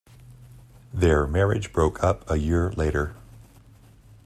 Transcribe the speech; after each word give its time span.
Their 0.91 1.27
marriage 1.27 1.71
broke 1.71 2.03
up 2.03 2.27
a 2.27 2.37
year 2.39 2.71
later. 2.71 3.13